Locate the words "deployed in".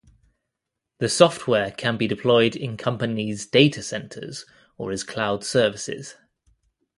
2.07-2.75